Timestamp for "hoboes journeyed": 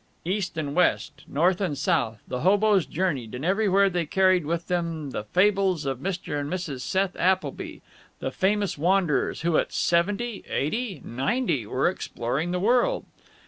2.39-3.35